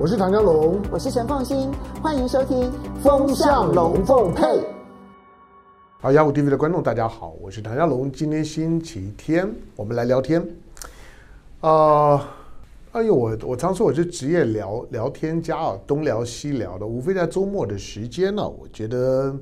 [0.00, 2.70] 我是唐江龙，我是陈凤新，欢迎收听
[3.02, 4.44] 《风向龙凤配》。
[6.00, 8.10] 好，雅虎 TV 的观众大家好，我是唐家龙。
[8.12, 10.40] 今天星期天，我们来聊天。
[11.62, 12.20] 啊、呃，
[12.92, 19.34] 哎呦，我我常说我是职业聊聊天家啊，东聊西聊的，无非在周末的时间呢，我觉得，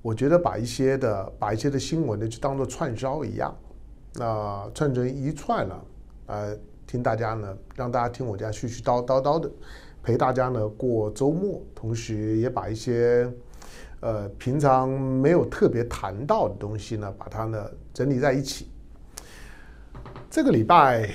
[0.00, 3.52] 我觉得把一些的把一些的新闻呢，就当做串烧一样，
[4.14, 5.84] 那、呃、串成一串了，
[6.26, 6.56] 呃。
[6.86, 9.50] 听大家呢，让大家听我家絮絮叨叨叨的，
[10.02, 13.30] 陪大家呢过周末，同时也把一些
[14.00, 17.64] 呃平常没有特别谈到的东西呢，把它呢
[17.94, 18.68] 整理在一起。
[20.28, 21.08] 这个礼拜，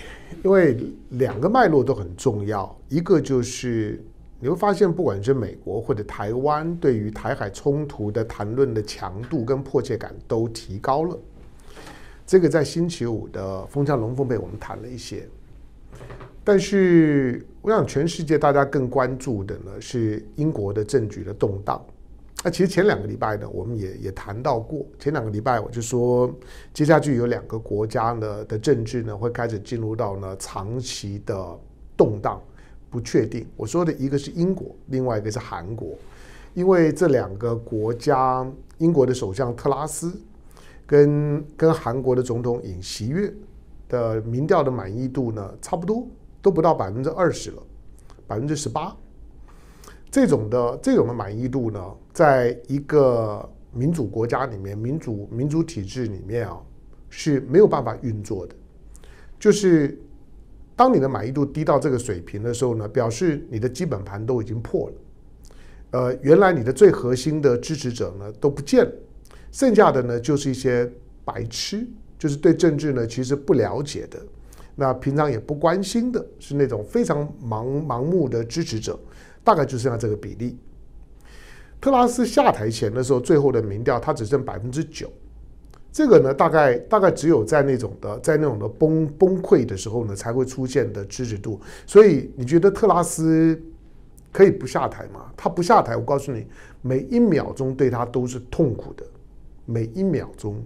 [0.44, 0.78] 因为
[1.10, 4.04] 两个脉络都很重要，一个就是
[4.40, 11.18] 你会发现，不管是美国或者台湾，对于台海冲突的谈论的强度跟迫切感都提高了。
[12.28, 15.28] 这个在星期五的风向龙凤配我们谈了一些。
[16.48, 21.86] 但是，我想全世界大家更关注的呢是英国的政局的动荡。
[22.42, 24.86] 那其实前两个礼拜呢，我们也也谈到过。
[24.98, 26.34] 前两个礼拜我就说，
[26.74, 31.60] 接下去有两个国家呢的政治呢会开始进入到呢长期的
[31.98, 32.42] 动荡、
[32.90, 33.46] 不确定。
[33.58, 35.96] 我说的一个是英国，另外一个是韩国，
[36.54, 40.18] 因为这两个国家，英国的首相特拉斯
[40.86, 43.34] 跟跟韩国的总统尹锡悦
[43.90, 46.08] 的民调的满意度呢差不多。
[46.48, 47.64] 都不到百分之二十了，
[48.26, 48.96] 百分之十八，
[50.10, 56.58] 这种的这种的满意度呢，在一个民主国家里面，民主民主体制里面啊，
[57.10, 58.56] 是没有办法运作的。
[59.38, 60.00] 就是
[60.74, 64.96] 当你的满意度低到这个水平的时候呢，表示你的基本盘都已经破了。
[65.92, 68.92] 呃，原来你的最核心的支持者呢都不见了，
[69.52, 70.90] 剩下的呢就是一些
[71.26, 71.86] 白痴，
[72.18, 74.18] 就是对政治呢其实不了解的。
[74.80, 78.98] 那平常也不关心的是那种非常盲盲目的支持者，
[79.44, 80.56] 大概就剩下这个比例。
[81.82, 85.12] 特拉斯下台前的时候，最后的民调他只剩百分之九，
[85.92, 91.60] 这个呢，大概大概只有在那种的在那种的崩崩溃的时候呢，才会出现的支持度。
[91.88, 93.60] 所以你觉得特拉斯
[94.32, 95.32] 可以不下台吗？
[95.36, 96.46] 他不下台，我告诉你，
[96.84, 99.04] 每一秒钟对他都是痛苦的，
[99.66, 100.64] 每一秒钟。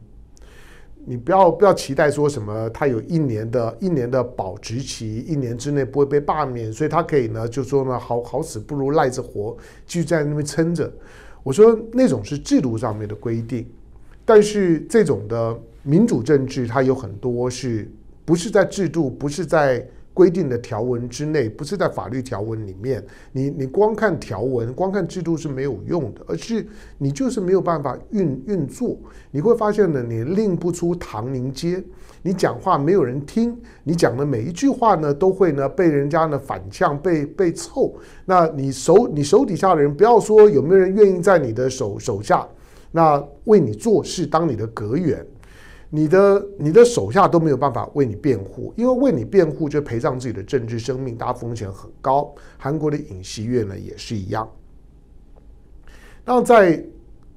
[1.06, 10.92] 你不要不要期待说什么，他有一年的一年的保质期，一年之内不会被罢免，所以他可以呢，就说呢，好好死不如赖着活，继续在那边撑着。
[11.44, 13.68] 我说那种是制度上面的规定，
[14.24, 17.92] 但是这种的民主政治，它有很多是
[18.24, 19.86] 不是在制度，不是在。
[20.22, 23.04] 规定的条文之内，不是在法律条文里面。
[23.32, 26.64] 你你光看条文，光看制度是没有用的，而是
[27.00, 28.96] 你就是没有办法运运作。
[29.32, 31.84] 你会发现呢，你令不出唐宁街，
[32.22, 37.96] 你讲话没有人听，你讲的每一句话呢，都会呢被人家呢反呛，被被凑。
[38.24, 42.48] 那你手你手底下的人，不要说有没有人愿意在你的手手下，
[42.92, 45.26] 那为你做事，当你的阁员。
[45.94, 52.34] 你的你的手下都没有办法为你辩护，因为为你辩护就赔上自己的政治生命，大家风险很高。
[52.58, 54.50] 韩国的尹锡悦呢也是一样。
[56.24, 56.82] 那在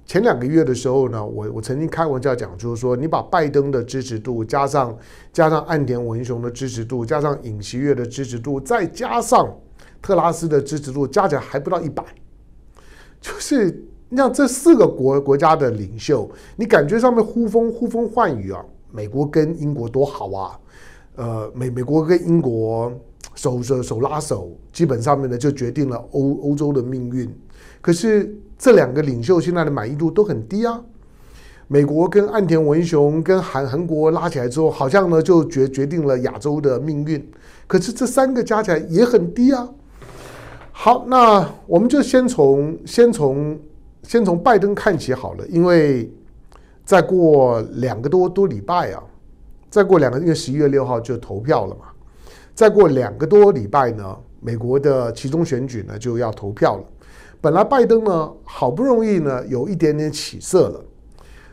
[0.06, 4.96] 前两个月的时候呢，我我曾经开玩笑讲，就是说你把拜登的支持度加上
[5.32, 9.52] 加上岸田文雄的支持度，加上尹锡悦的支持度，再加上
[10.00, 12.04] 特拉斯的支持度，加起来还不到一百，
[13.20, 13.84] 就是。
[14.16, 20.58] 像这四个国国家的领袖，你感觉上面呼风呼风唤雨啊，美国跟英国多好啊，
[21.16, 22.92] 呃，美美国跟英国
[23.34, 27.32] 手手手拉手，基本上面呢就决定了欧欧洲的命运。
[27.80, 30.82] 可是这两个领袖现在的满意度都很低啊，
[31.68, 37.30] 美国跟岸田文雄跟韩韩国拉起来之后，好像呢就决决定了亚洲的命运。
[37.66, 39.68] 可是这三个加起来也很低啊。
[40.72, 43.58] 好，那我们就先从先从。
[44.04, 46.08] 先从拜登看起好了，因为
[46.84, 49.02] 再过两个多多礼拜啊，
[49.70, 51.86] 再过两个，因为十一月六号就投票了嘛，
[52.54, 56.84] 再过两个多礼拜呢，美国的其中选举呢就要投票了。
[57.40, 60.84] 本来拜登呢好不容易呢有一点点起色了，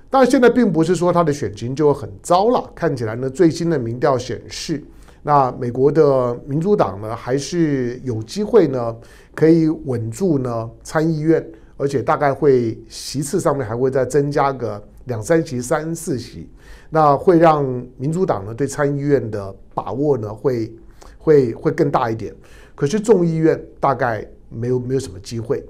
[0.10, 2.70] 但现在并不是说他的选情就很糟了。
[2.76, 4.84] 看起来呢，最新的民调显示，
[5.24, 8.96] 那美国的民主党呢还是有机会呢
[9.34, 11.46] 可以稳住呢参议院。
[11.82, 16.48] 而且大概会席次上面还会再增加个两三席、三四席，
[16.92, 17.66] 那会让
[17.98, 20.72] 民主党呢对参议院的把握呢会
[21.18, 22.32] 会会更大一点。
[22.76, 25.66] 可是众议院大概没有没有什么机会。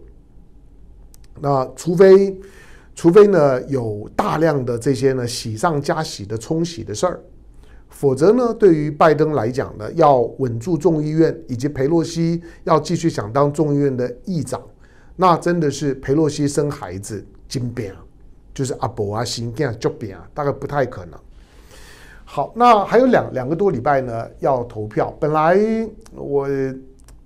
[1.40, 2.38] 那除非
[2.94, 7.22] 除非呢有大量的这些呢喜上加喜的冲喜的事儿，
[7.88, 14.62] 否则呢，对于拜登来讲呢，要稳住众议院以及佩洛西要继续想当众议院的议长，
[15.16, 17.94] 那真的是裴洛西生孩子金变，
[18.54, 21.20] 就是阿伯啊，新变就边啊，大概不太可能。
[22.26, 25.14] 好，那还有两两个多礼拜呢，要投票。
[25.20, 25.58] 本来
[26.16, 26.48] 我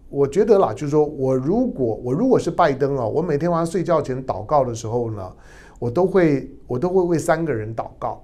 [0.10, 5.31] 我觉得啦，就是说我如果我如果是拜登啊，我每天晚上睡觉前祷告的时候呢，
[5.80, 8.24] 我都会我都会为三个人祷告，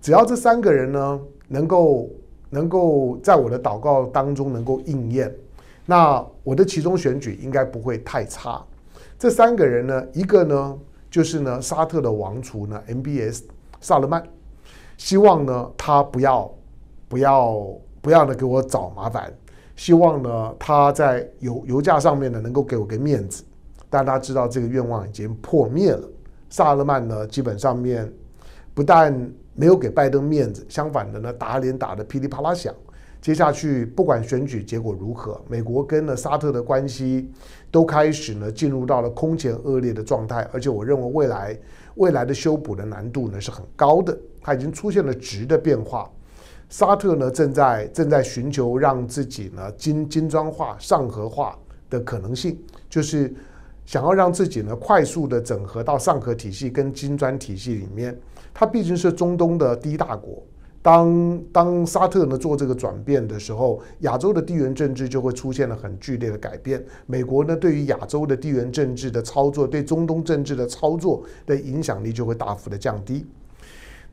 [0.00, 1.20] 只要这三个人呢。
[1.52, 2.08] 能够
[2.50, 5.34] 能够在我的祷告当中能够应验，
[5.84, 8.64] 那我的其中选举应该不会太差。
[9.20, 10.78] 这三个人呢，一个呢
[11.10, 13.42] 就是呢沙特的王储呢 MBS
[13.78, 14.24] 萨勒曼，
[14.96, 16.50] 希望呢他不要
[17.06, 17.68] 不要
[18.00, 19.30] 不要呢给我找麻烦，
[19.76, 23.44] 希望呢他在油油价上面呢能够给我个面子，
[23.90, 26.08] 但大家知道这个愿望已经破灭了。
[26.48, 28.10] 萨勒曼呢基本上面
[28.72, 29.12] 不但
[29.54, 32.74] 没有给拜登面子，相反的呢，打脸打得噼里啪啦响。
[33.20, 37.30] 接下去不管选举结果如何，美国跟了沙特的关系
[37.70, 41.58] 都开始呢进入到了空前恶劣的状态，而且我认为未来
[41.96, 46.10] 未来的修补的难度呢是很高的，它已经出现了质的变化。
[46.70, 51.58] 沙特呢正在正在寻求让自己呢金金砖化、上合化
[51.90, 52.58] 的可能性，
[52.88, 53.34] 就是
[53.84, 58.18] 想要让自己呢快速的整合到上合体系跟金砖体系里面。
[58.54, 60.42] 它毕竟是中东的第一大国，
[60.82, 66.82] 当当沙特呢做这个转变的时候，亚洲的地缘政治就会出现了很剧烈的改变。
[67.06, 73.26] 美国呢对于亚洲的地缘政治的操作，对中东政治的操作的影响力就会大幅的降低。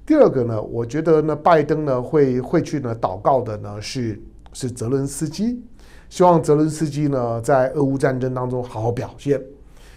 [0.06, 4.22] 第二个呢，我觉得呢，拜登呢会会去呢祷告的呢是
[4.52, 5.62] 是泽伦斯基，
[6.10, 9.42] 希望泽伦斯基呢在俄乌战争当中好好表现。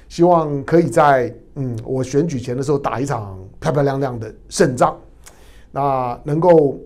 [0.09, 4.97] 希望可以在嗯，我选举前的时候打一场漂漂亮亮的胜仗，
[5.73, 6.79] 那能够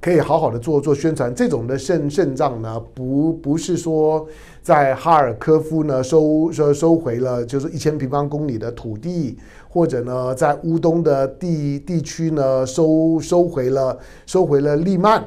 [0.00, 1.34] 可以好好的做做宣传。
[1.34, 4.26] 这种的胜胜仗呢，不不是说
[4.62, 9.36] 在哈尔科夫呢收收收回了就是一千平方公里的土地，
[9.68, 15.24] 或者呢在乌东的地地区呢收收回了收回了利曼，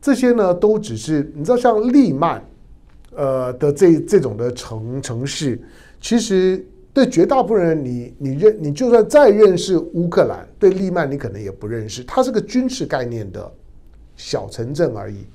[0.00, 2.42] 这些呢都只是你知道像利曼
[3.14, 5.60] 呃的这这种的城城市。
[5.98, 6.62] 其实，
[6.96, 12.02] 对绝大部分人，你你认你就算再认识乌克兰，对利曼你可能也不认识。
[12.04, 13.52] 它是个军事概念的
[14.16, 15.26] 小城镇而已，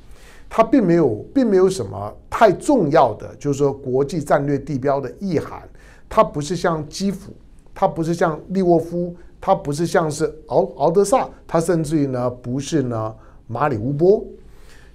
[0.49, 5.61] 它并没有并没有什么太重要的，就是说国际战略地标的意涵。
[6.09, 7.31] 它不是像基辅，
[7.75, 13.15] 它不是像利沃夫，它不是像是敖敖德萨，它甚至于呢不是呢
[13.45, 14.25] 马里乌波，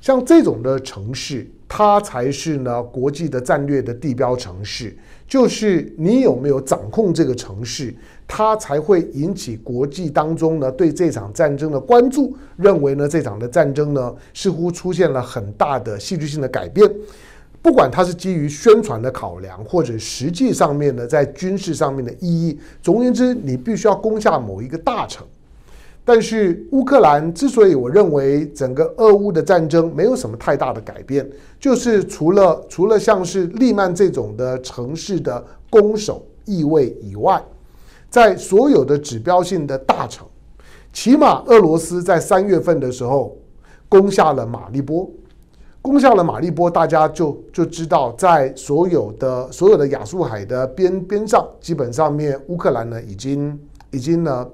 [0.00, 4.98] 像这种的城市，它才是呢国际的战略的地标城市。
[5.26, 7.94] 就是你有没有掌控这个城市，
[8.28, 16.88] 它才会引起国际当中呢对这场战争的关注，认为呢这场的战争呢似乎出现了很大的戏剧性的改变。
[17.60, 25.26] 不管它是基于宣传的考量，或者实际上面的在军事上面的意义，总而言之，你必须要攻下某一个大城。
[26.08, 37.44] 但是乌克兰之所以我认为整个俄乌的战争没有什么太大的改变，就是除了除了像是利曼这种的城市的攻守意味以外，
[38.08, 40.24] 在所有的指标性的大城，
[40.92, 43.36] 起码俄罗斯在三月份的时候
[43.88, 45.10] 攻下了马利波，
[45.82, 53.58] 攻下了马利波，大家就就知道在所有的所有的亚速海的边边上，基本上面乌克兰呢已经
[53.90, 54.48] 已经呢。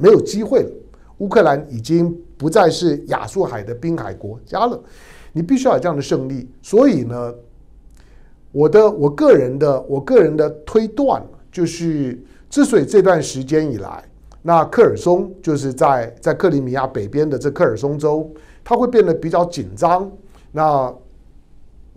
[0.00, 0.70] 没有机会了，
[1.18, 4.80] 乌克兰已经不再是亚速海的滨海国家了。
[5.32, 6.48] 你必须要有这样的胜利。
[6.62, 7.34] 所以呢，
[8.50, 14.02] 我的我个人的我个人的推断就是，之所以这段时间以来，
[14.42, 18.28] 那科尔松就是在在克里米亚北边的这科尔松州，
[18.64, 20.10] 它会变得比较紧张。
[20.50, 20.92] 那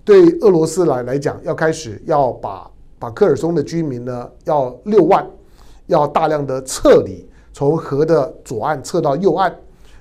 [0.03, 2.69] 对俄罗斯来来讲，要开始要把
[2.99, 5.25] 把科尔松的居民呢，要六万，
[5.87, 7.25] 要大量的撤离。
[7.53, 9.55] 从河的左岸撤到右岸，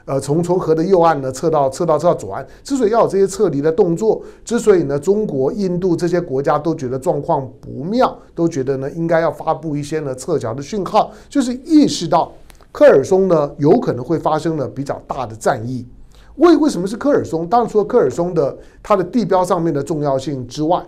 [0.07, 2.45] 呃，从从河的右岸呢撤到撤到撤到左岸。
[2.65, 12.33] 之所以要有这些撤离的动作，之所以呢，中国、印度这些国家都觉得状况不妙，都觉得呢应该要发布一些呢撤侨的讯号，就是意识到
[12.73, 15.87] 科尔松呢有可能会发生了比较大的战役。
[16.37, 17.47] 为为什么是科尔松？
[17.47, 20.83] 当然除了科尔松的它的地标上面的重要性之外，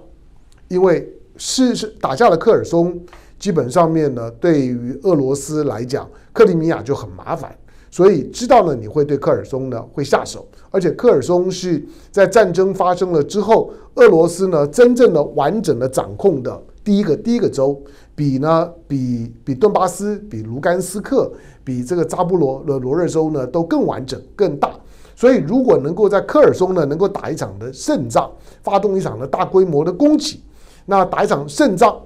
[0.69, 1.07] 因为
[1.37, 2.99] 是是打下了科尔松。
[3.39, 7.55] 基本上面呢，对于俄罗斯来讲，克里米亚就很麻烦，
[7.91, 17.81] 所以知道呢，你会对科尔松呢会下手，而且科尔松是在战争发生了之后，俄罗斯呢真正的完整的掌控的第一个第一个州，
[18.15, 21.31] 比呢比比顿巴斯、比卢甘斯克、
[21.63, 24.71] 比这个扎波罗的罗热州呢都更完整更大，
[25.15, 28.31] 所以如果能够在科尔松呢，能够打一场的胜仗，
[28.63, 30.43] 发动一场的大规模的攻击，
[30.87, 32.01] 那打一场胜仗，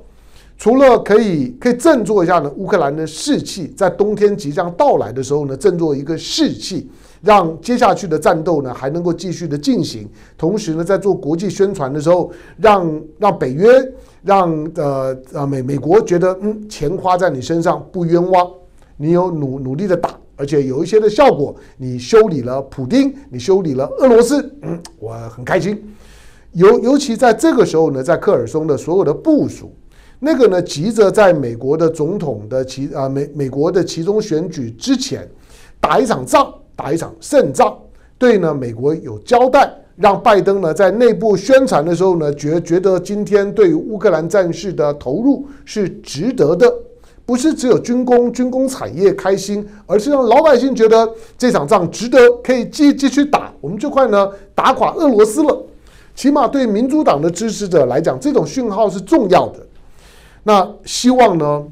[0.59, 6.91] 除了可以可以振作一下呢乌克兰的士气，在冬天即将到来的时候呢，振作一个士气，
[7.23, 10.09] 让接下去的战斗呢还能够继续的进行。
[10.37, 13.69] 同时呢，在做国际宣传的时候，让让北约，
[14.25, 18.51] 让呃呃美美国觉得嗯钱花在你身上不冤枉，
[18.97, 20.19] 你有努努力的打。
[20.35, 25.81] 而且有一些的效果，你修理了普丁，你修理了俄罗斯，嗯，我很开心。
[26.53, 29.73] 尤尤其在这个时候呢，在科尔松的所有的部署，
[30.19, 35.29] 那个呢急着在美国的总统的其啊美美国的其中选举之前
[35.81, 37.77] 打一场仗，打一场胜仗，
[38.19, 46.73] 对呢美国有交代，让拜登呢在内部宣传的时候呢觉觉得今天对乌克兰战事的投入是值得的。
[47.25, 51.07] 不是只有军工、军工产业开心，而是让老百姓觉得
[51.37, 53.53] 这场仗值得，可以继继续打。
[53.61, 55.67] 我们就快呢打垮俄罗斯了。
[56.15, 59.59] 起码对民主党的支持者来讲，这种讯号是重要的。
[60.49, 61.63] 那希望呢，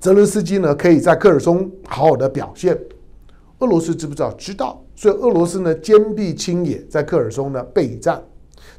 [0.00, 2.74] 泽伦斯基呢可以在科尔松好好的表现。
[3.58, 4.32] 俄罗斯知不知道？
[4.38, 4.82] 知道。
[4.96, 8.22] 所以俄罗斯呢坚壁清野，在科尔松呢备战。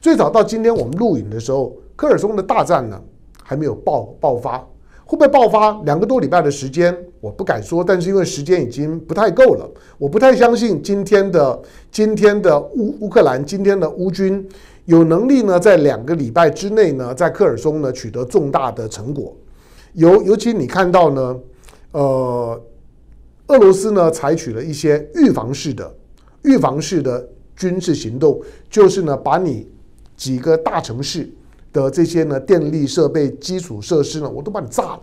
[0.01, 2.99] 最早到今天我们录影的时候，科尔松的大战呢
[3.43, 4.57] 还没有爆爆发。
[5.05, 5.79] 会不会爆发？
[5.83, 7.83] 两个多礼拜的时间，我不敢说。
[7.83, 9.69] 但是因为时间已经不太够了，
[9.99, 14.43] 我不太相信今天的今天的乌乌克兰今天的乌军
[14.85, 19.35] 有能力呢，在两个礼拜之内呢，在科尔松呢取得重大的成果。
[19.93, 21.39] 尤尤其你看到呢，
[21.91, 22.61] 呃，
[23.47, 25.95] 俄罗斯呢采取了一些预防式的
[26.43, 29.67] 预防式的军事行动，就是呢把你
[30.15, 31.29] 几个大城市。
[31.73, 35.01] 的这些呢，电力设备、基础设施呢，我都把你炸了。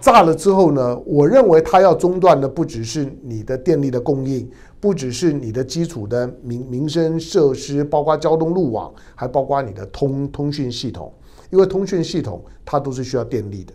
[0.00, 4.50] 炸了之后呢，我认为它要中断的不只是你的电力的供应，
[4.84, 11.10] 不只是你的基础的民民生设施，包括交通路网，还包括你的通通讯系统，
[11.48, 13.72] 因为通讯系统它都是需要电力的。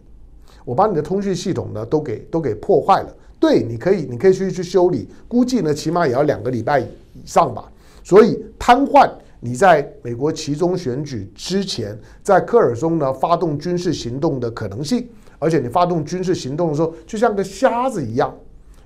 [0.63, 3.11] 我把你的通讯系统呢都给都给破坏了。
[3.39, 6.85] 对，你可以你可以去去修理，估计呢起码也要两个礼拜以
[7.25, 7.67] 上吧。
[8.03, 9.09] 所以瘫痪。
[9.39, 15.07] 你在美国其中选举之前，在科尔松呢发动军事行动的可能性，
[15.39, 18.31] 而且你发动军事行动的时候，就像个瞎子一样，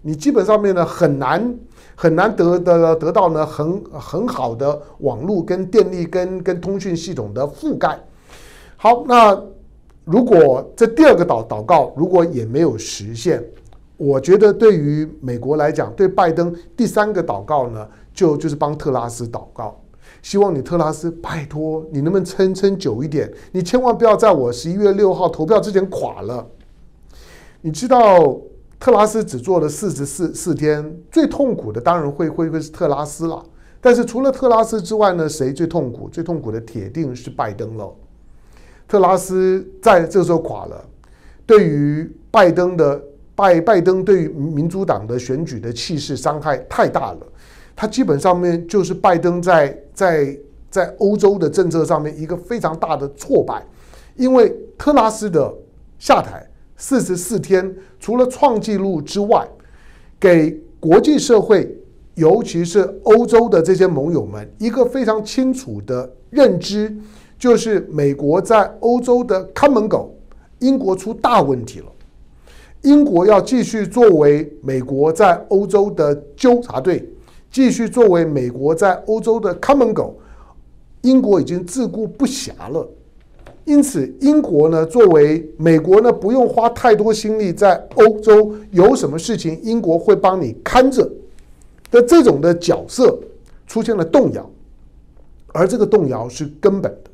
[0.03, 1.53] 你基本上面呢很难
[1.95, 7.99] 很难得得得到呢很很好的网络跟电力跟跟通讯系统的覆盖。
[8.75, 9.41] 好，那
[10.03, 13.43] 如果这第二个祷祷告如果也没有实现，
[13.95, 19.79] 我觉得对于美国来讲，对拜登第三个祷告呢，就就是帮特拉斯祷告。
[20.21, 23.31] 希望你特拉斯，拜托你能不能撑撑久一点？
[23.51, 26.45] 你千万不要在我十一月六号投票之前垮了。
[27.61, 28.35] 你知道
[28.83, 33.41] 特拉斯只做了四十四四天，最痛苦的当然会会会是特拉斯了。
[33.79, 36.09] 但是除了特拉斯之外呢，谁最痛苦？
[36.09, 37.89] 最痛苦的铁定是拜登了。
[38.85, 40.83] 特拉斯在这时候垮了，
[41.45, 43.01] 对于拜登的
[43.33, 47.19] 拜拜登对于民主党的选举的气势伤害太大了。
[47.77, 50.37] 他基本上面就是拜登在在
[50.69, 53.65] 在欧洲的政策上面一个非常大的挫败，
[54.17, 55.53] 因为特拉斯的
[55.97, 56.45] 下台
[56.85, 59.47] 四十四天，除了创纪录之外，
[60.19, 61.73] 给国际社会，
[62.15, 66.93] 尤其是欧洲的这些盟友们一个非常清楚的认知，
[67.39, 70.13] 就是美国在欧洲的看门狗，
[70.59, 71.85] 英国出大问题了，
[72.81, 77.09] 英国要继续作为美国在欧洲的纠察队。
[77.49, 80.19] 继续作为美国在欧洲的看门狗，
[81.03, 82.85] 英国已经自顾不暇了。
[83.65, 91.09] 因此，英国呢，作为美国呢，不用花太多心力在欧洲，有什么事情，英国会帮你看着
[91.89, 93.17] 的这种的角色
[93.65, 94.49] 出现了动摇，
[95.53, 97.11] 而这个动摇是根本的。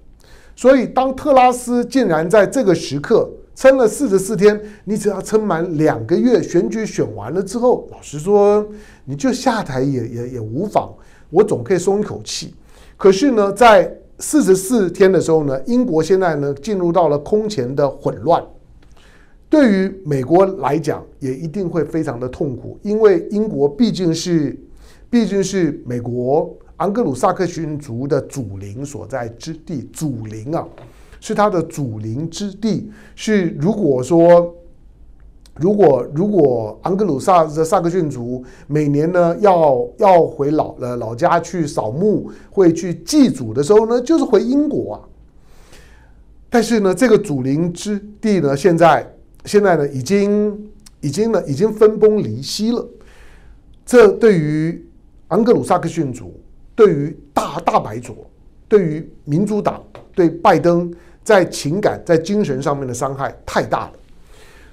[0.56, 8.68] 所以，当特拉斯竟然在这个时刻撑了四十四天，你只要撑满两个月，选举选完了之后，老实说。
[9.06, 10.94] 你就下台也也也无妨，
[11.32, 12.53] 我总可以松一口气。
[12.96, 18.44] 可是呢，在四十四天的时候呢，英国现在呢进入到了空前的混乱。
[19.50, 24.56] 对于美国来讲，也一定会非常的痛苦，因为英国毕竟是
[25.10, 30.68] 毕竟是美国盎格鲁撒克逊族的祖灵所在之地，祖灵啊，
[31.20, 32.92] 是他的祖灵之地。
[33.16, 34.56] 是如果说。
[35.60, 44.98] 如果如果盎格鲁萨萨克逊族每年呢要要回老呃老家去扫墓，会去祭祖的时候呢，就是回英国啊。
[46.50, 49.06] 但是呢，这个祖灵之地呢，现在
[49.46, 50.70] 现在呢已经
[51.01, 52.88] 已经呢已经分崩离析了。
[53.86, 54.84] 这对于
[55.28, 56.39] 昂格鲁萨克逊族
[56.74, 58.16] 对于大大白左，
[58.68, 59.84] 对于民主党，
[60.16, 60.92] 对拜登
[61.24, 63.92] 在情感、在精神上面的伤害太大了。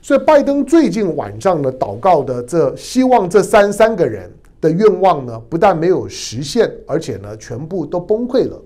[0.07, 8.63] 所以，拜登最近晚上呢祷告的这希望这三三个人的愿望呢，不但没有实现，而且呢全部都崩溃了。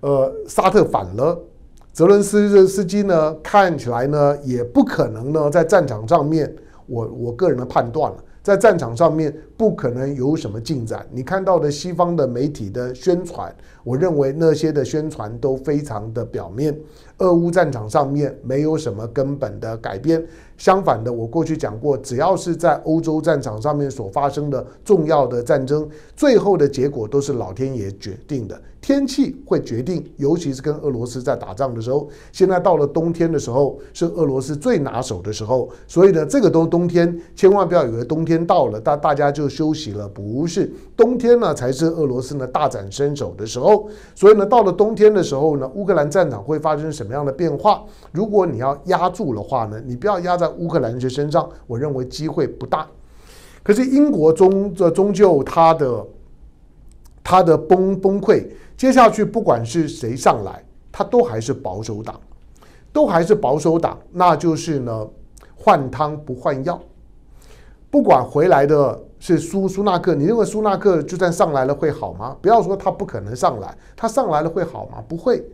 [0.00, 1.40] 呃，沙特反了。
[1.92, 6.52] 泽伦斯斯基呢，看起来呢，也不可能呢，在战场上面，
[6.86, 11.06] 我我个人的判断了，在战场上面不可能有什么进展。
[11.12, 13.54] 你看到的西方的媒体的宣传，
[13.84, 16.76] 我认为那些的宣传都非常的表面。
[17.18, 20.22] 俄乌战场上面没有什么根本的改变。
[20.56, 28.60] 相反的，我过去讲过，只要是在欧洲战场上面所发生的重要的战争，最后的结果都是老天爷决定的。
[28.80, 32.08] 天气会决定，尤其是跟俄罗斯在打仗的时候。
[32.30, 35.68] 现在到了冬天的时候，是俄罗斯最拿手的时候。
[35.88, 40.72] 所以呢，这个冬冬天千万不要以为冬天到了，大大家就休息了，不是。
[40.96, 43.88] 冬天呢，才是俄罗斯呢大展身手的时候。
[44.14, 47.84] 所以呢，到了冬天的时候呢，乌克兰战场会发生什么样的变化？
[48.12, 52.86] 如果你要压住的话呢，你不要压在乌克兰人身上，我认为机会不大。
[53.62, 56.06] 可是英国终这终究它的
[57.22, 58.46] 它的崩崩溃。
[58.76, 60.62] 接下去不管是谁上来，
[60.92, 62.20] 他都还是保守党，
[62.92, 65.06] 都还是保守党，那就是呢
[65.56, 66.80] 换汤不换药。
[67.90, 72.36] 不管回来的是苏苏纳克，你认为苏纳克就算上来了会好吗？
[72.40, 75.02] 不要说他不可能上来，他上来了会好吗？
[75.08, 75.44] 不会。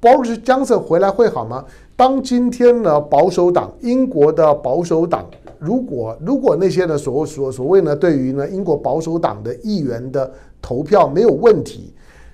[0.00, 1.64] Boris Johnson 回来会好吗？
[1.96, 5.26] 当今天呢保守党，英国的保守党，
[5.58, 11.92] 如果如果那些呢所所所谓呢对于呢英国保守党的议员的投票没有问题。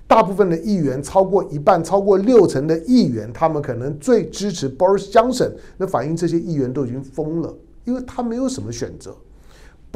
[0.08, 5.50] 大部分的议员超过一半，超过六成的议员，他们可能最支持 Boris Johnson。
[5.76, 7.52] 那反映这些议员都已经疯了，
[7.84, 9.12] 因为他没有什么选择。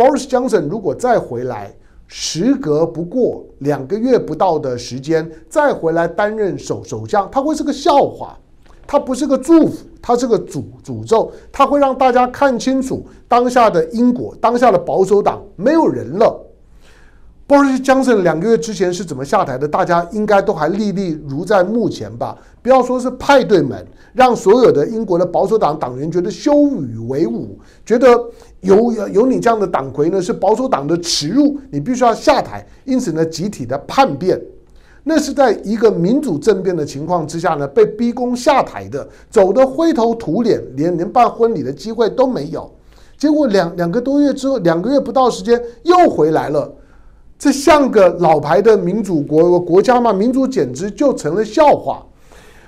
[0.01, 1.71] Boris Johnson 如果再回来，
[2.07, 8.35] 时隔不过两个月不到的时间，再回来担任首首相，他会是个笑话。
[8.87, 11.31] 他不是个祝福，他是个诅诅咒。
[11.53, 16.50] 他会让大家看清楚当下的英国，当下的保守党没有人了。
[17.51, 19.67] Boris Johnson 两个月之前是怎么下台的？
[19.67, 22.39] 大家应该都还历历如在目前吧。
[22.63, 28.07] 不要说是派对门，让所有的英国的保守党党员觉得羞与为伍，觉得
[28.61, 32.65] 有有你这样的党魁呢是保守党的耻辱，你必须要下台。
[32.85, 34.41] 因此呢，集体的叛变，
[35.03, 42.71] 那是在一个民主政变的情况之下呢，被逼宫下台的，走得灰头土脸，连连办婚礼的机会都没有。
[43.19, 46.73] 结果两两个多月之后，两个月不到时间又回来了。
[47.41, 50.13] 这像个老牌的民主国国家吗？
[50.13, 52.07] 民主简直就成了笑话。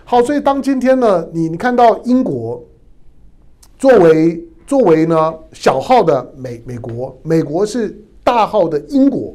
[0.02, 2.64] 好，所以当今天呢，你你看到英国
[3.78, 9.34] 作为作为呢小号的美美国，美国是大号的英国，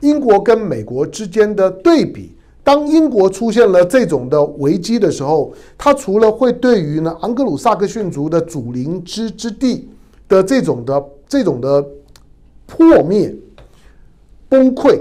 [0.00, 9.88] 英国跟美国之间的对比，当英国出现了这种的危机的时候，它除了会对于呢昂格鲁萨克逊族的祖灵之之地
[10.28, 11.82] 的这种的这种的
[12.66, 13.34] 破灭。
[14.48, 15.00] 崩溃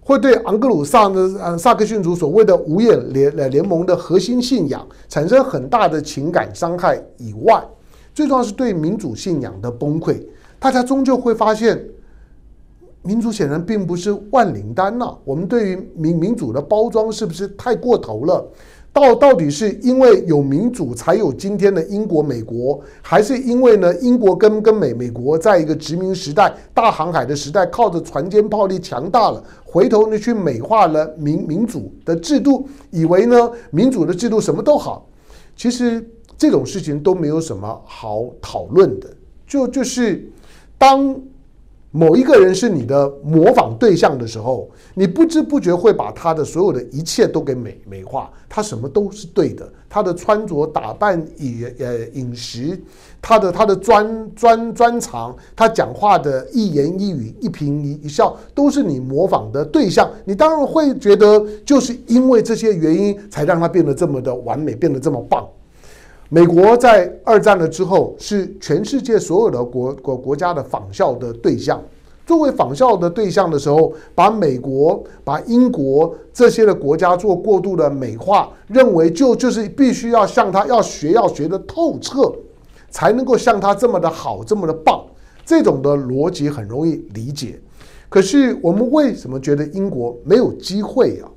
[0.00, 7.62] 会对昂格鲁萨的呃萨克逊族所谓的五眼联联盟的核心信仰产生很大的情感伤害以外，
[8.14, 10.22] 最重要是对民主信仰的崩溃。
[10.58, 11.84] 大家终究会发现，
[13.02, 15.12] 民主显然并不是万灵丹呐。
[15.24, 18.46] 我们对于民民主的包装是不是太过头了？
[18.96, 35.06] 到到底是因为有民主才有今天的英国、美国，还是因为呢英国跟跟美美国在一个殖民时代、大航海的时代，靠着船坚炮利强大了，回头呢去美化了民民主的制度，以为呢民主的制度什么都好，
[35.54, 36.02] 其实
[36.38, 39.10] 这种事情都没有什么好讨论的，
[39.46, 40.26] 就就是
[40.78, 41.14] 当。
[41.96, 52.78] 某一个人是你的模仿对象的时候，你不知不觉会把他的所有的一切都给美美化，他什么都是对的，他的穿着打扮、饮呃饮食，
[53.22, 60.10] 他的他的专专专长，他讲话的一言一语、一颦一笑，都是你模仿的对象。
[60.26, 65.48] 你当然会觉得，就是因为这些原因，才让他变得这么的完美，变得这么棒。
[66.28, 71.80] 美国在二战了之后，是全世界所有的国国国家的仿效的对象。
[72.26, 82.32] 作为仿效的对象的时候，把美国、把英国这些的国家做过度的美化，认为就就是必须要向他要学，要学的透彻，
[82.90, 85.04] 才能够像他这么的好，这么的棒。
[85.44, 87.60] 这种的逻辑很容易理解。
[88.08, 91.30] 可是我们为什么觉得英国没有机会啊？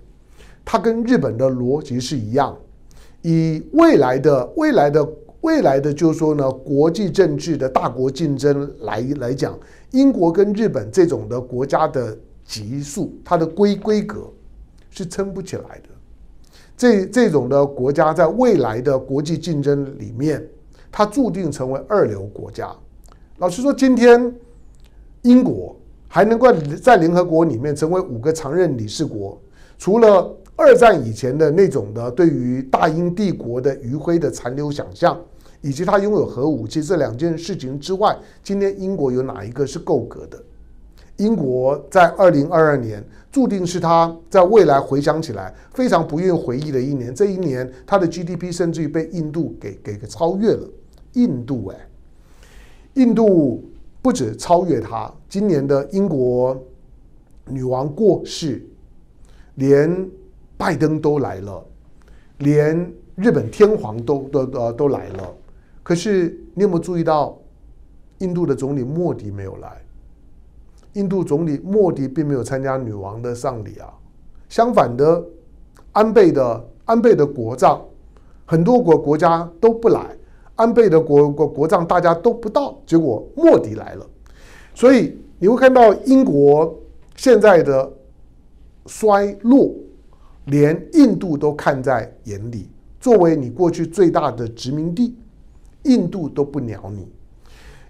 [0.65, 2.57] 它跟日本的逻辑是一样。
[3.21, 5.07] 以未来的未来的
[5.41, 9.57] 未来的，就是说呢，国际政治的大国竞争来来讲，
[9.91, 14.29] 英国跟日本这种的国家的级数、它的规规格
[14.89, 15.89] 是撑不起来的。
[16.75, 20.45] 这这种的国家在未来的国际竞争里面，
[20.91, 22.73] 它注定成为二流国家。
[23.37, 24.33] 老实说，今天
[25.21, 25.75] 英国
[26.07, 26.51] 还能够
[26.81, 29.39] 在联合国里面成为五个常任理事国，
[29.77, 35.17] 除了二战以前的那种的对于大英帝国的余晖的残留想象，
[35.61, 40.37] 以及它拥有核武器这两件事情之外，今天英国有哪一个是够格的？
[41.15, 47.15] 英国在二零二二年注定是它在未来回想起来非常不愿回忆的一年。
[47.15, 50.69] 这一年，它的 GDP 甚至于被印度给给给超越了。
[51.13, 51.87] 印度哎，
[52.95, 53.63] 印度
[54.01, 56.61] 不止超越它，今年的英国
[57.45, 58.61] 女王过世，
[59.55, 60.09] 连。
[60.59, 61.65] 拜登都来了，
[62.39, 65.33] 连日本天皇都都呃都来了，
[65.81, 67.37] 可是你有没有注意到，
[68.17, 69.81] 印度的总理莫迪没有来？
[70.93, 73.87] 印度总理莫迪并没有参加女王的丧礼啊。
[74.49, 75.23] 相反的，
[75.93, 77.79] 安倍的安倍的国葬，
[78.45, 80.13] 很多国国家都不来，
[80.55, 84.05] 安倍的国国国葬大家都不到，结果莫迪来了，
[84.75, 86.77] 所以你会看到英国
[87.15, 87.89] 现在的
[88.87, 89.73] 衰落。
[90.49, 95.15] 连印度都看在眼里，作为你过去最大的殖民地，
[95.83, 97.07] 印度都不鸟你。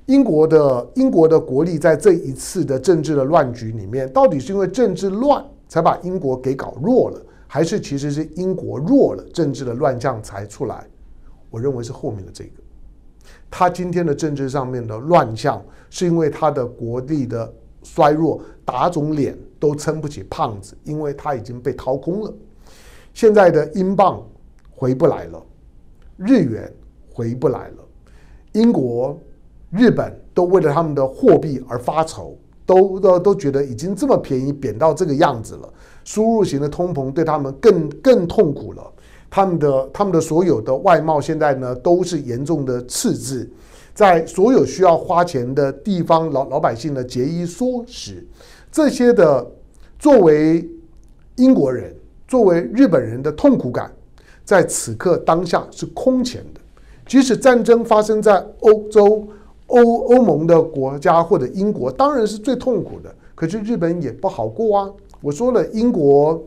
[0.07, 10.85] 英国的英国的国力在这一次的政治的乱局里面，到底是因为政治乱才把英国给搞弱了，还是其实是英国弱了，政治的乱象才出来？
[11.49, 12.51] 我认为是后面的这个。
[13.51, 17.51] 他今天的政治上面的乱象，是因为他的国力的
[17.83, 22.33] 衰弱，打肿脸都撑不起胖子，因为他已经被掏空了。
[23.13, 24.25] 现在的英镑
[24.69, 25.43] 回不来了，
[26.17, 26.71] 日元
[27.11, 27.77] 回不来了，
[28.53, 29.19] 英国、
[29.71, 35.73] 日本都为了他们的货币而发愁，都都都觉得已经这么便宜，贬到这个样子了。
[36.05, 38.93] 输入型的通膨对他们更更痛苦了，
[39.29, 43.47] 他们的他们的所有的外贸现在呢都是严重的赤字，
[43.93, 48.25] 在所有需要花钱的地方，老老百姓的节衣缩食，
[48.71, 49.45] 这些的
[49.99, 50.67] 作为
[51.35, 51.93] 英国人。
[52.29, 53.91] 作为日本人的痛苦感，
[54.45, 56.61] 在此刻当下是空前的。
[57.07, 59.27] 即使战争发生在欧洲、
[59.65, 63.11] 欧欧盟的国家或者英国，当然是最痛苦的。
[63.33, 64.93] 可是日本也不好过啊。
[65.21, 66.39] 我说了，英国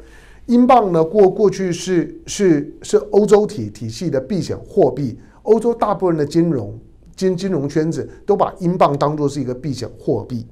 [0.47, 6.79] 英镑呢，过过去是是是欧洲体体系的避险货币，欧洲大部分的金融
[7.16, 10.47] 金金融圈子都把英镑当作是一个避险货币。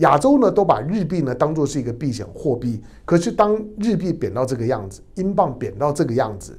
[0.00, 2.80] 亚洲呢，都把日币呢当做是一个避险货币。
[3.06, 6.58] 可是当日币贬到这个样子，英镑贬到这个样子，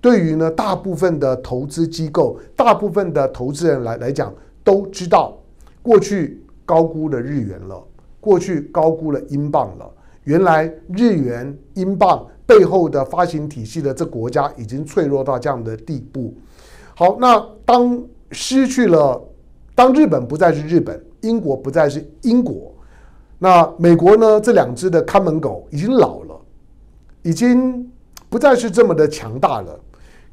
[0.00, 5.38] 对于呢大部分的投资机构、大部分的投资人来来讲，都知道
[5.82, 7.82] 过去高估了日元了，
[8.20, 9.90] 过去高估了英镑了。
[10.24, 16.34] 原来日元、英镑背后的发行体系的这国家已经脆弱到这样的地步。
[16.94, 19.22] 好，那当失去了，
[19.74, 22.74] 当日本不再是日本，英国不再是英国。
[23.40, 24.40] 那美国呢？
[24.40, 26.36] 这两只的看门狗已经老了，
[27.22, 27.88] 已经
[28.28, 29.78] 不再是这么的强大了。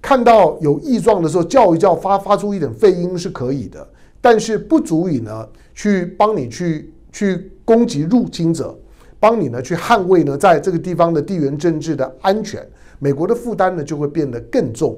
[0.02, 3.88] 看到有异状的时候叫一叫，发发出一点吠音是可以的，
[4.20, 8.76] 但是不足以呢去帮你去去攻击入侵者，
[9.20, 12.68] 帮你呢去捍卫呢在这个地方的地缘政治的安全。
[12.98, 14.98] 美国的负担呢就会变得更重。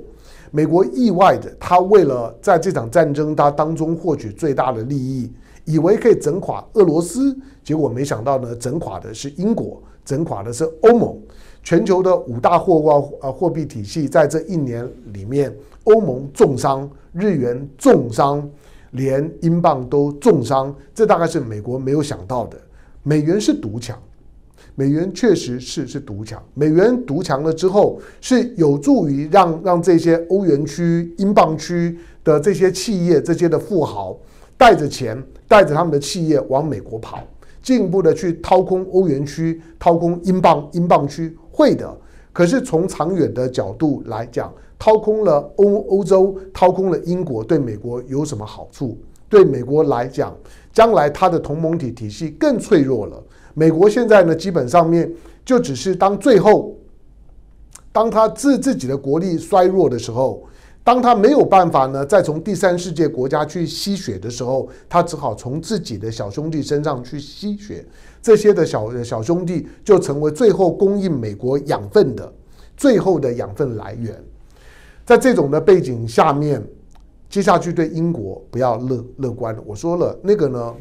[0.51, 5.29] 美国意外的，他为了在这场战争他当中获取最大的利益。
[5.67, 11.15] 以为可以整垮俄罗斯，结果没想到呢，整垮的是英国，整垮的是欧盟。
[11.62, 15.53] 全球的五大货币呃货币体系在这一年里面，
[15.84, 18.49] 欧盟重伤，日元重伤，
[18.91, 20.73] 连英镑都重伤。
[20.95, 22.58] 这大概是美国没有想到的。
[23.03, 24.01] 美元是独强，
[24.75, 26.41] 美元确实是是独强。
[26.53, 34.17] 美元独强了之后，是有助于让让这些欧元区、英镑区的这些企业、这些的富豪。
[34.57, 37.19] 带着钱，带着他们的企业往美国跑，
[37.61, 41.95] 进一步的去掏空欧元区、掏空英镑、英镑区，会的。
[42.33, 48.97] 可是从长远的角度来讲，掏空了欧欧洲，掏空了英国，对美国有什么好处？
[49.29, 50.35] 对美国来讲，
[50.73, 53.23] 将来它的同盟体体系更脆弱了。
[53.53, 55.11] 美国现在呢，基本上面
[55.45, 56.75] 就只是当最后，
[57.91, 60.43] 当他自自己的国力衰弱的时候。
[60.88, 67.86] 当他没有办法呢，再从第三世界国家去吸血的时候，他只好从自己的小兄弟身上去吸血。
[68.21, 72.34] 这些的小小兄弟就成为最后供应美国养分的
[72.78, 74.17] 最后的养分来源。
[75.06, 76.65] 在这种的背景下面，
[77.30, 79.62] 接下去对英国不要乐乐观了。
[79.65, 80.73] 我说了，那个呢，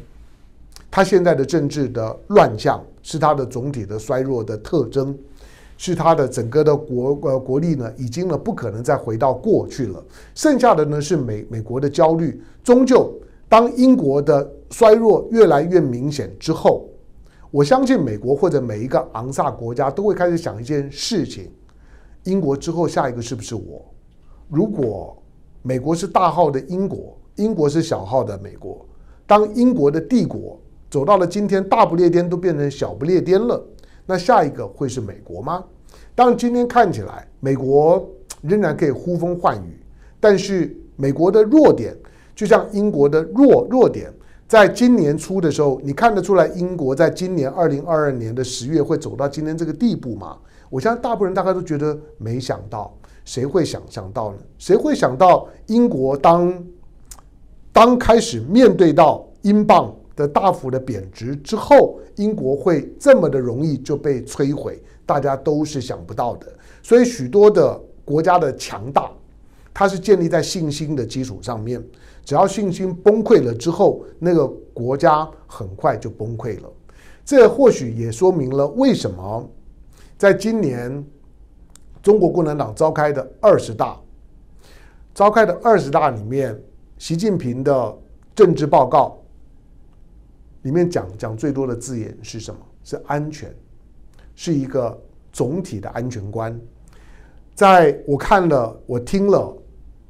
[0.89, 5.13] 他现在的政治的乱象，是他的总体的衰弱的特征，
[5.77, 10.03] 是它的整个的国呃国力呢，已经呢不可能再回到过去了。
[10.35, 12.41] 剩下的呢是美美国的焦虑。
[12.63, 13.13] 终究，
[13.47, 16.89] 当英国的衰弱越来越明显之后，
[17.51, 21.49] 我相信美国或者每一个昂萨国家都会开始想一件事情：
[22.23, 23.85] 英国之后下一个是不是我？
[24.49, 25.15] 如果
[25.61, 28.85] 美国是大号的英国，英国是小号的美国，
[29.25, 30.59] 当英国的帝国
[30.89, 33.63] 走到了今天，大不列颠都变成小不列颠了，
[34.07, 35.63] 那下一个会是美国吗？
[36.15, 38.09] 当然，今天看起来美国
[38.41, 39.79] 仍然可以呼风唤雨，
[40.19, 41.95] 但是美国的弱点
[42.35, 44.11] 就像英国的弱弱点，
[44.47, 50.37] 在今年初的时候，你看得出来英国在今年二零二二年的十月会走到今天这个地步吗？
[50.69, 52.91] 我相信大部分人大概都觉得没想到。
[53.25, 54.37] 谁会想象到呢？
[54.57, 56.63] 谁会想到英国当
[57.73, 64.83] 当开始面对到英镑的大幅的贬值之后，英国会这么的容易就被摧毁？
[65.05, 66.51] 大家都是想不到的。
[66.83, 69.09] 所以许多的国家的强大，
[69.73, 71.81] 它是建立在信心的基础上面。
[72.25, 76.69] 只要信心崩溃了之后，那个国家很快就崩溃了。
[77.23, 79.49] 这或许也说明了为什么
[80.17, 81.01] 在今年。
[82.03, 83.99] 中国共产党召开的二十大，
[85.13, 86.57] 召开的二十大里面，
[86.97, 87.97] 习近平的
[88.33, 89.21] 政治报告
[90.67, 92.59] 里面讲讲最多的字眼是什么？
[92.83, 93.55] 是安全，
[94.35, 95.01] 是一个
[95.31, 96.59] 总体的安全观。
[97.55, 99.55] 在我看了、我听了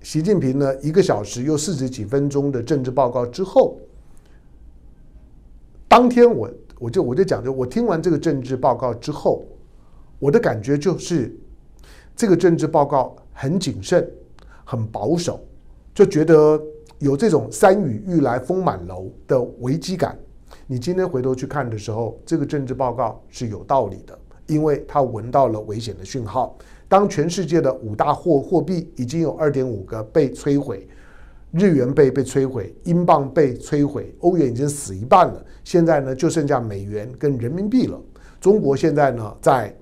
[0.02, 3.78] 习近平呢一个小时又四十几分钟的政治报告之后，
[5.88, 9.46] 当天我我就我就讲，就我听完这个政治报告之后，
[10.18, 11.32] 我的感觉就是。
[12.16, 14.12] 这个政治报告很谨慎，
[14.66, 15.40] 很保守，
[15.94, 16.60] 就觉得
[16.98, 20.18] 有这种“山雨欲来风满楼”的危机感。
[20.70, 26.58] 你今天回头去看的时候，这个政治报告是有道理的，因为它闻到了危险的讯号。
[26.90, 30.86] 当全世界的五大货货币已经有二点五个被摧毁，
[31.52, 37.98] 日元被被摧毁，英镑被摧毁，欧元已经死一半了，现在呢就剩下美元跟人民币了。
[38.42, 39.74] 中国现在呢在。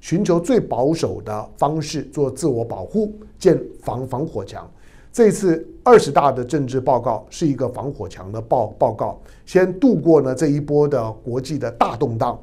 [0.00, 4.70] 寻求最保守的方式做自我保护，建防防火墙。
[5.14, 12.36] 这次二十大的政治报告是一个防火墙的报报告，先度过呢这一波的国际的大动荡。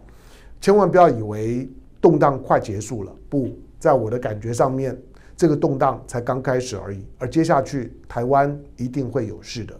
[0.61, 4.97] 千万不要以为动荡快结束了，不在我的感觉上面，
[5.35, 7.05] 这个动荡才刚开始而已。
[7.17, 9.77] 而接下去台湾一定会有事的。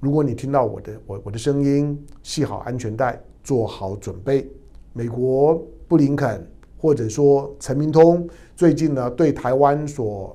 [0.00, 4.50] 如果你听到我的我我的声音，系好安全带，做好准备。
[4.94, 5.62] 美国。
[5.86, 10.34] 布林肯或者说陈明通最近呢，对台湾所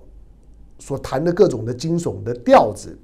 [0.79, 2.97] 所谈的各种的惊悚的调子，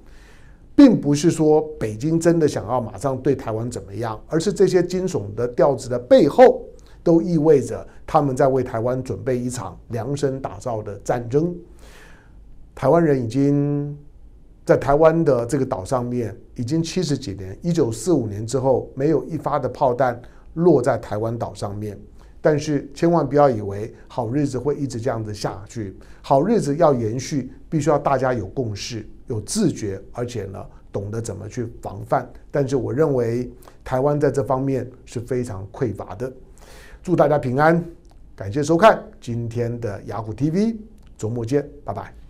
[0.75, 6.63] 并不是说北京真的想要马上对台湾怎么样，而是这些惊悚的调子的背后，
[7.03, 11.55] 都意味着他们在为台湾准备一场量身打造的战争。
[12.73, 13.97] 台湾人已经
[14.65, 20.19] 在台湾的这个岛上面已经七十几年，一九四五年之后，没有一发的炮弹
[20.53, 21.99] 落在台湾岛上面。
[22.41, 32.27] 但是千万不要以为好日子会一直这样子下去，好日子要延续，必须要大家有共识、有自觉，而且呢懂得怎么去防范。
[32.49, 33.51] 但是我认为
[33.84, 36.32] 台湾在这方面是非常匮乏的。
[37.04, 37.84] 祝大家平安，
[38.36, 40.77] 感谢收看今天的雅虎 TV，
[41.17, 42.20] 周末见，拜拜。